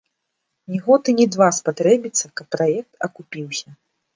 [0.75, 3.67] Не год і не два спатрэбіцца, каб праект акупіўся.